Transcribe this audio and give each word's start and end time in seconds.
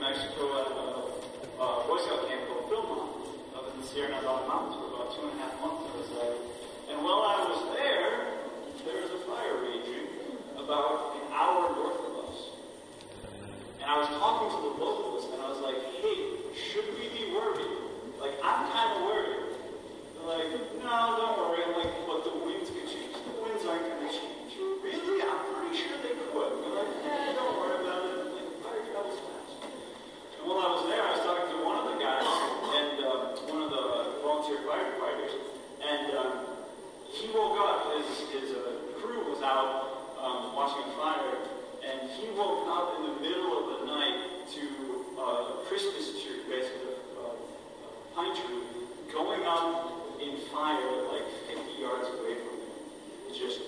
Mexico 0.00 0.48
at 0.56 0.72
a, 0.72 1.60
a 1.60 1.66
Boy 1.84 2.00
Scout 2.00 2.24
camp 2.24 2.48
called 2.48 2.72
Philmont, 2.72 3.20
up 3.52 3.68
in 3.68 3.82
the 3.82 3.86
Sierra 3.86 4.08
Nevada 4.08 4.48
mountains 4.48 4.80
for 4.80 4.88
about 4.96 5.12
two 5.12 5.28
and 5.28 5.36
a 5.36 5.42
half 5.44 5.60
months. 5.60 5.84
I 5.84 5.96
was 6.00 6.08
there. 6.16 6.36
And 6.88 7.04
while 7.04 7.20
I 7.28 7.36
was 7.44 7.60
there, 7.76 8.08
there 8.88 8.96
was 8.96 9.12
a 9.12 9.20
fire 9.28 9.60
raging 9.60 10.08
about 10.56 11.20
an 11.20 11.28
hour 11.36 11.76
north 11.76 12.00
of 12.00 12.32
us. 12.32 12.36
And 13.76 13.92
I 13.92 14.00
was 14.00 14.08
talking 14.08 14.48
to 14.48 14.60
the 14.72 14.74
locals, 14.80 15.28
and 15.36 15.42
I 15.44 15.52
was 15.52 15.60
like, 15.60 15.76
hey, 16.00 16.48
should 16.56 16.88
we 16.96 17.12
be 17.12 17.36
worried? 17.36 17.68
Like, 18.16 18.40
I'm 18.40 18.72
kind 18.72 18.96
of 18.96 19.04
worried. 19.04 19.49
Pine 48.20 48.36
tree, 48.36 48.60
going 49.12 49.40
up 49.48 50.20
in 50.20 50.36
fire 50.52 51.08
like 51.08 51.24
50 51.48 51.80
yards 51.80 52.04
away 52.20 52.36
from 52.36 52.52
him. 52.60 52.76
It 53.24 53.32
just 53.32 53.60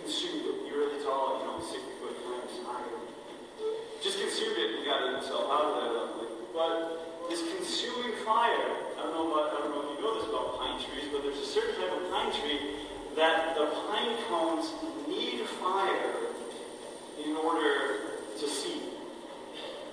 consumed 0.00 0.48
it. 0.48 0.64
He 0.64 0.70
really 0.72 1.04
tall, 1.04 1.36
you 1.36 1.44
know, 1.44 1.60
60 1.60 1.76
foot 2.00 2.16
flames 2.24 2.56
higher. 2.64 2.96
Just 4.00 4.16
consumed 4.16 4.56
it 4.56 4.80
and 4.80 4.84
got 4.88 5.12
himself 5.12 5.44
out 5.44 5.64
of 5.68 5.74
there 5.76 5.92
luckily. 5.92 6.32
But 6.56 7.28
this 7.28 7.44
consuming 7.52 8.16
fire, 8.24 8.64
I 8.96 9.04
don't 9.04 9.12
know 9.12 9.28
about, 9.28 9.52
I 9.52 9.60
don't 9.60 9.76
know 9.76 9.84
if 9.84 9.88
you 9.92 10.00
know 10.00 10.16
this 10.16 10.28
about 10.32 10.56
pine 10.56 10.80
trees, 10.80 11.12
but 11.12 11.20
there's 11.20 11.44
a 11.44 11.52
certain 11.52 11.76
type 11.76 11.92
of 11.92 12.08
pine 12.08 12.32
tree 12.32 12.88
that 13.20 13.52
the 13.60 13.76
pine 13.92 14.16
cones 14.32 14.72
need 15.04 15.44
fire 15.60 16.32
in 17.20 17.36
order 17.36 18.24
to 18.40 18.48
seed. 18.48 18.88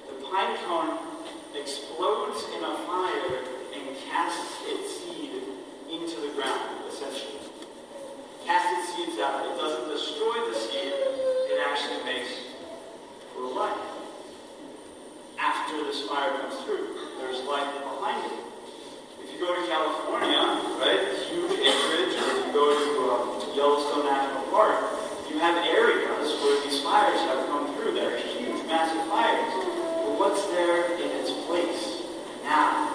The 0.08 0.24
pine 0.24 0.56
cone 0.64 1.04
explodes 1.52 2.48
in 2.56 2.64
a 2.64 2.76
fire 2.88 3.59
casts 4.08 4.62
its 4.68 4.98
seed 4.98 5.44
into 5.92 6.22
the 6.22 6.30
ground, 6.36 6.86
essentially. 6.88 7.42
Casts 8.46 8.72
its 8.78 8.96
seeds 8.96 9.20
out. 9.20 9.46
It 9.46 9.58
doesn't 9.58 9.90
destroy 9.90 10.48
the 10.48 10.56
seed, 10.56 10.94
it 11.52 11.60
actually 11.68 12.04
makes 12.06 12.32
for 13.34 13.44
life. 13.56 13.78
After 15.38 15.84
this 15.84 16.08
fire 16.08 16.32
comes 16.40 16.56
through, 16.64 16.96
there's 17.20 17.42
life 17.44 17.72
behind 17.80 18.32
it. 18.32 18.40
If 19.24 19.34
you 19.34 19.40
go 19.40 19.56
to 19.56 19.68
California, 19.68 20.40
right, 20.80 21.16
huge 21.32 21.52
acreage, 21.60 22.16
or 22.20 22.30
if 22.32 22.48
you 22.48 22.54
go 22.54 22.66
to 22.76 22.92
uh, 23.12 23.56
Yellowstone 23.56 24.06
National 24.06 24.44
Park, 24.52 24.84
you 25.30 25.40
have 25.40 25.66
areas 25.66 26.28
where 26.42 26.64
these 26.64 26.82
fires 26.82 27.20
have 27.22 27.48
come 27.48 27.74
through 27.76 27.94
that 27.94 28.12
are 28.12 28.18
huge, 28.18 28.66
massive 28.68 29.08
fires. 29.08 29.54
But 30.04 30.20
what's 30.20 30.46
there 30.48 30.96
in 30.96 31.10
its 31.22 31.32
place 31.46 32.04
now? 32.44 32.92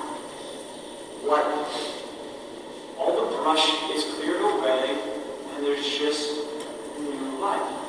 Life. 1.25 2.03
All 2.99 3.13
the 3.25 3.37
brush 3.37 3.65
is 3.95 4.05
cleared 4.15 4.43
away, 4.43 4.99
and 5.55 5.65
there's 5.65 5.87
just 5.87 6.45
new 6.99 7.41
life. 7.41 7.85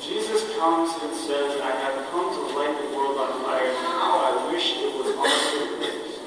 Jesus 0.00 0.56
comes 0.56 0.90
and 1.02 1.14
says, 1.16 1.60
I 1.60 1.70
have 1.70 2.10
come 2.10 2.30
to 2.32 2.56
light 2.56 2.78
the 2.80 2.96
world 2.96 3.18
on 3.18 3.42
fire. 3.42 3.74
How 3.74 4.22
I 4.22 4.52
wish 4.52 4.76
it 4.76 4.94
was 4.94 5.14
also 5.16 5.78
this. 5.80 6.18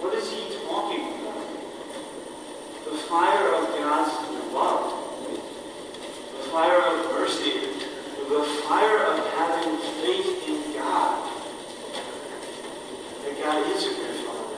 What 0.00 0.12
is 0.14 0.28
he 0.28 0.58
talking 0.66 1.22
about? 1.22 1.46
The 2.84 2.98
fire 3.06 3.54
of 3.54 3.68
God's 3.68 4.52
love. 4.52 4.92
The 6.36 6.50
fire 6.50 6.82
of 6.82 7.12
mercy. 7.12 7.62
The 8.72 8.78
fire 8.78 9.04
of 9.04 9.26
having 9.34 9.76
faith 10.00 10.48
in 10.48 10.72
God. 10.72 11.30
That 13.22 13.34
God 13.38 13.76
is 13.76 13.84
a 13.84 13.88
good 13.90 14.16
father. 14.24 14.56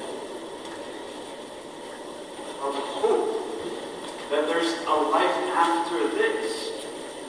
Of 2.63 2.75
hope. 2.95 4.31
That 4.31 4.47
there's 4.47 4.73
a 4.87 4.95
life 5.11 5.37
after 5.57 5.99
this 6.15 6.71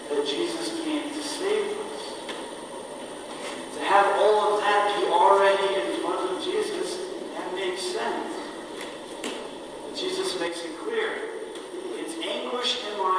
that 0.09 0.27
Jesus 0.27 0.79
came 0.83 1.09
to 1.09 1.23
save 1.23 1.65
us. 1.65 2.13
To 3.77 3.83
have 3.83 4.05
all 4.19 4.53
of 4.53 4.59
that 4.59 4.95
be 4.95 5.07
already 5.07 5.73
in 5.81 6.01
front 6.03 6.37
of 6.37 6.43
Jesus, 6.43 6.99
that 7.33 7.55
makes 7.55 7.81
sense. 7.81 8.31
Jesus 9.95 10.39
makes 10.39 10.63
it 10.63 10.77
clear. 10.77 11.13
It's 11.95 12.13
anguish 12.23 12.83
in 12.85 12.97
my 12.99 13.14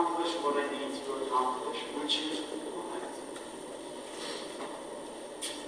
accomplish 0.00 0.32
what 0.40 0.56
I 0.56 0.64
need 0.72 0.96
to 0.96 1.12
accomplish, 1.12 1.78
which 2.00 2.16
is 2.24 2.38
what? 2.40 3.04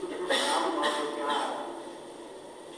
The 0.00 0.06
profound 0.06 0.80
love 0.80 1.00
of 1.04 1.18
God. 1.18 1.52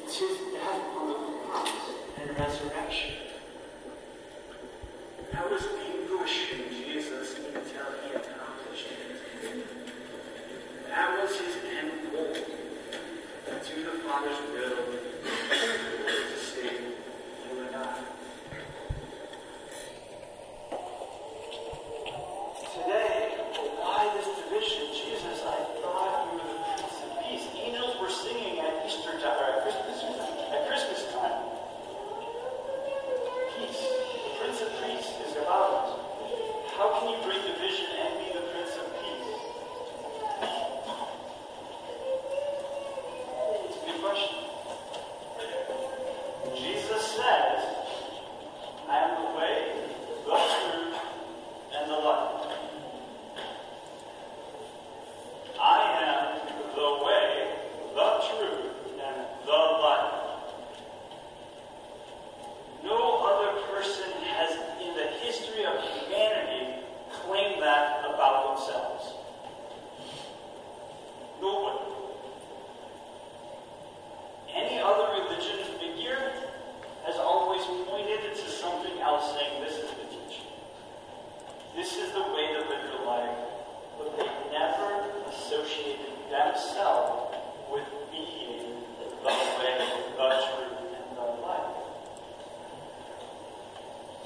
It's 0.02 0.18
his 0.18 0.36
death 0.52 0.82
on 0.98 1.08
the 1.08 1.14
cross 1.46 1.70
and 2.18 2.38
resurrection. 2.38 3.14
That 5.32 5.50
was 5.50 5.62
anguish 5.78 6.52
in 6.54 6.62
Jesus 6.70 7.36
until 7.38 7.86
he 8.02 8.14
accomplished 8.14 8.88
it. 8.90 9.66
That 10.88 11.22
was 11.22 11.38
his 11.38 11.54
end 11.70 12.10
goal. 12.10 12.34
To 12.34 13.74
the 13.80 13.94
Father's 14.02 14.40
will 14.50 14.83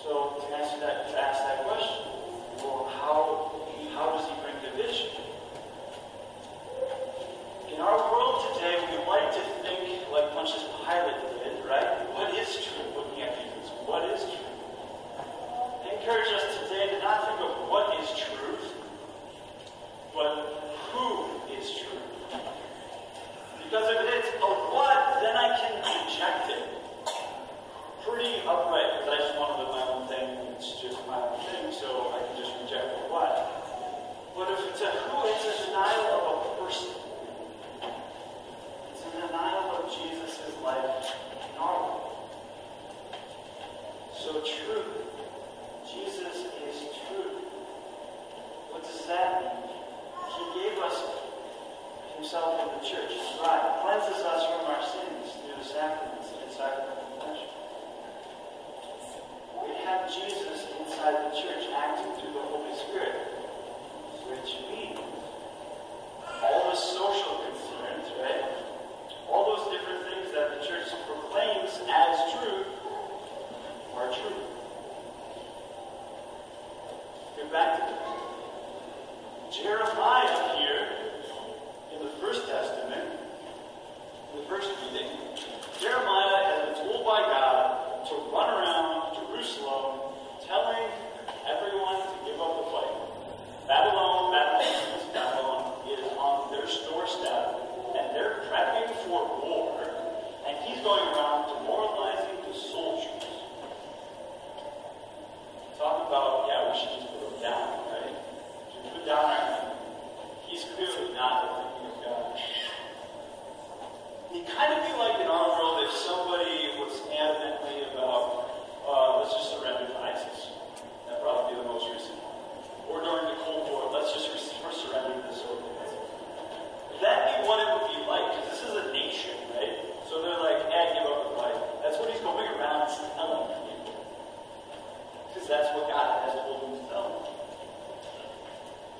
So 0.08 0.40
to 0.40 0.56
answer 0.56 0.80
that, 0.80 1.10
to 1.10 1.20
ask 1.20 1.38
that 1.44 1.68
question, 1.68 2.00
well, 2.64 2.88
how 2.96 3.52
how 3.92 4.16
does 4.16 4.24
he 4.24 4.32
bring 4.40 4.56
division? 4.64 5.08
In 7.68 7.78
our 7.78 7.98
world 8.10 8.40
today, 8.54 8.80
we 8.88 8.96
like 9.04 9.28
to 9.36 9.42
think 9.60 10.08
like 10.10 10.32
Pontius 10.32 10.64
Pilate 10.80 11.27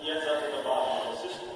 he 0.00 0.11
ends 0.11 0.25
up 0.27 0.39
bottom 0.65 1.09
of 1.09 1.17
the 1.17 1.29
system. 1.29 1.49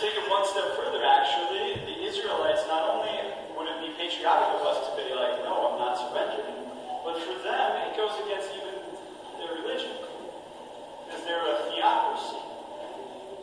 Take 0.00 0.16
it 0.16 0.26
one 0.28 0.44
step 0.48 0.72
further, 0.76 1.04
actually, 1.04 1.84
the 1.84 1.96
Israelites 2.04 2.64
not 2.68 2.88
only 2.88 3.12
would 3.56 3.68
it 3.68 3.78
be 3.80 3.92
patriotic 3.96 4.60
of 4.60 4.66
us 4.66 4.88
to 4.88 4.90
be 4.96 5.12
like, 5.14 5.44
no, 5.44 5.72
I'm 5.72 5.78
not 5.78 5.96
surrendering, 6.00 6.64
but 7.04 7.20
for 7.22 7.36
them 7.44 7.68
it 7.88 7.96
goes 7.96 8.12
against 8.26 8.50
even 8.56 8.74
their 9.38 9.52
religion, 9.62 9.94
because 11.06 11.22
they're 11.24 11.44
a 11.44 11.56
theocracy. 11.72 12.40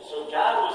So 0.06 0.28
God 0.30 0.70
was 0.70 0.71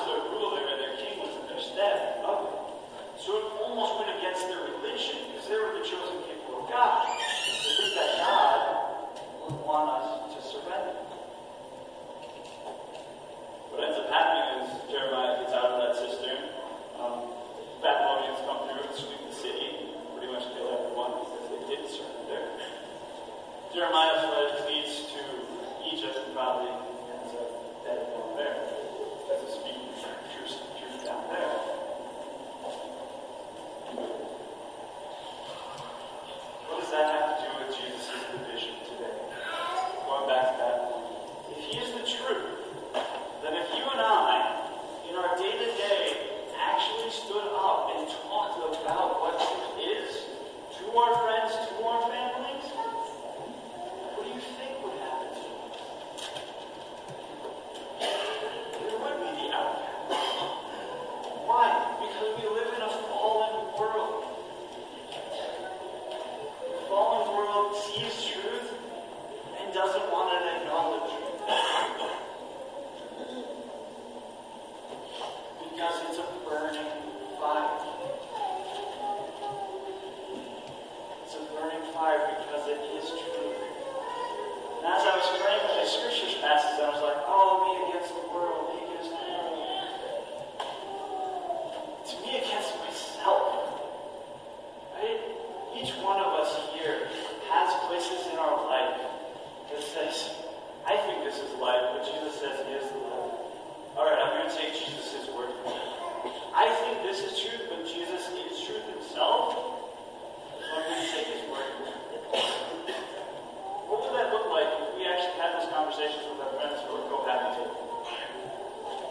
conversations 115.77 116.25
with 116.25 116.41
our 116.41 116.53
friends 116.57 116.81
who 116.89 116.97
are 116.97 117.05
cohabiting. 117.05 117.69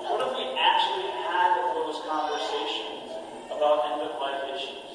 What 0.02 0.18
if 0.18 0.34
we 0.34 0.50
actually 0.58 1.14
had 1.22 1.62
those 1.78 2.02
conversations 2.02 3.06
about 3.54 3.86
end 3.86 4.02
of 4.02 4.18
life 4.18 4.50
issues? 4.50 4.90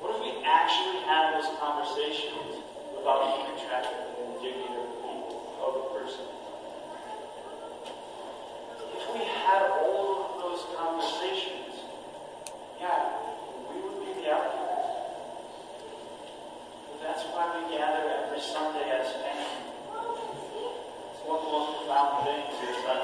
What 0.00 0.16
if 0.16 0.24
we 0.24 0.40
actually 0.40 1.04
had 1.04 1.36
those 1.36 1.52
conversations 1.60 2.64
about 2.96 3.28
human 3.36 3.60
trafficking 3.60 4.24
and 4.24 4.28
the 4.32 4.40
dignity 4.40 4.72
of 4.72 4.88
the 4.88 4.96
people, 5.04 5.52
of 5.60 5.72
a 5.76 5.84
person? 6.00 6.24
If 8.88 9.04
we 9.12 9.20
had 9.20 9.68
all 9.84 10.16
of 10.24 10.32
those 10.40 10.64
conversations, 10.80 11.76
yeah, 12.80 13.20
we 13.68 13.84
would 13.84 14.00
be 14.00 14.16
the 14.16 14.32
outcome. 14.32 14.64
But 16.88 16.98
that's 17.04 17.24
why 17.36 17.52
we 17.52 17.76
gather 17.76 18.00
every 18.24 18.40
Sunday 18.40 18.88
as 18.88 19.12
families. 19.12 19.33
tão 21.94 22.24
está 22.24 23.03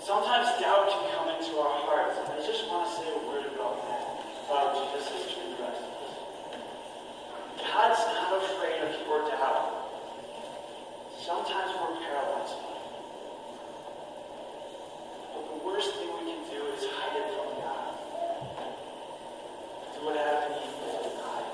Sometimes 0.00 0.48
doubt 0.58 0.88
can 0.88 1.12
come 1.12 1.28
into 1.28 1.60
our 1.60 1.76
hearts, 1.84 2.16
and 2.16 2.32
I 2.32 2.40
just 2.40 2.64
want 2.72 2.88
to 2.88 2.96
say 2.96 3.04
a 3.12 3.20
word 3.28 3.44
about 3.52 3.84
that, 3.84 4.24
Father, 4.48 4.80
Jesus' 4.96 5.28
to 5.28 5.38
address 5.52 5.76
this. 5.76 6.16
God's 7.60 8.00
not 8.08 8.32
afraid 8.40 8.80
of 8.80 8.96
your 9.04 9.28
doubt. 9.28 9.92
Sometimes 11.20 11.76
we're 11.76 12.00
paralyzed 12.00 12.56
by 12.64 12.80
it. 12.80 12.88
But 15.36 15.44
the 15.52 15.58
worst 15.68 15.92
thing 15.92 16.08
we 16.16 16.32
can 16.32 16.48
do 16.48 16.60
is 16.72 16.80
hide 16.96 17.20
it 17.20 17.28
from 17.36 17.60
God. 17.60 17.92
Do 19.92 19.98
what 20.08 20.16
happened 20.16 20.64
to 20.64 21.12
God. 21.20 21.44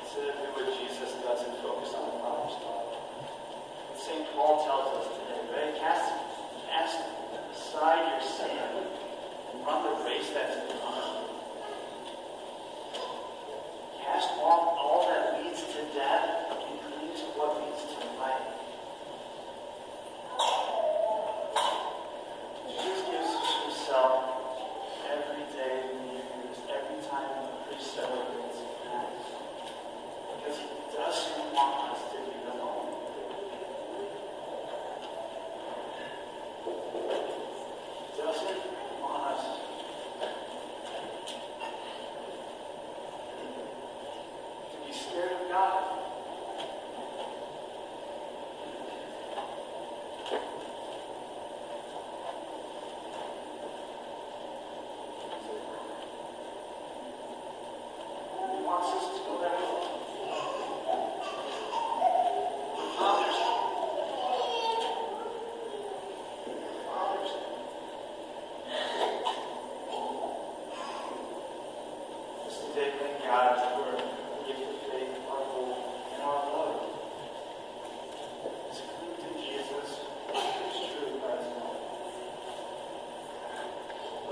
Instead 0.00 0.24
of 0.24 0.34
doing 0.40 0.56
what 0.56 0.72
Jesus 0.72 1.12
does 1.20 1.40
and 1.44 1.52
focus 1.60 1.92
on 1.92 2.04
the 2.08 2.16
Father's 2.24 2.56
love. 2.64 2.96
St. 4.00 4.24
Paul 4.32 4.64
tells 4.64 5.04
us 5.04 5.06
today, 5.20 5.44
right? 5.52 5.76
Cast 5.76 6.19
aside 7.70 8.10
your 8.10 8.20
sin 8.20 8.50
and 8.50 9.64
run 9.64 9.84
the 9.84 10.04
race 10.04 10.30
that's 10.34 10.69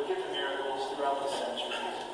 did 0.09 0.33
miracles 0.33 0.97
throughout 0.97 1.23
the 1.23 1.29
centuries. 1.29 2.08